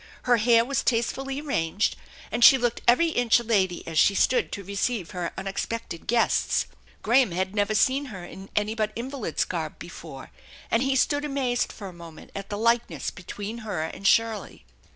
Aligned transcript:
Her 0.23 0.37
hair 0.37 0.65
was 0.65 0.81
tastefully 0.81 1.39
arranged, 1.41 1.95
and 2.31 2.43
she 2.43 2.57
looked 2.57 2.81
every 2.87 3.09
inch 3.09 3.39
a 3.39 3.43
lady 3.43 3.87
as 3.87 3.99
she 3.99 4.15
stood 4.15 4.51
to 4.51 4.63
receive 4.63 5.11
her 5.11 5.31
unexpected 5.37 6.07
guests. 6.07 6.65
Graham 7.03 7.29
had 7.33 7.53
never 7.53 7.75
seen 7.75 8.05
her 8.05 8.25
in 8.25 8.49
any 8.55 8.73
but 8.73 8.91
invalid's 8.95 9.45
garb 9.45 9.77
before, 9.77 10.31
and 10.71 10.81
he 10.81 10.95
stood 10.95 11.23
amazed 11.23 11.71
for 11.71 11.87
a 11.87 11.93
moment 11.93 12.31
at 12.33 12.49
the 12.49 12.57
likeness 12.57 13.11
between 13.11 13.59
her 13.59 13.83
and 13.83 14.07
Shirley. 14.07 14.65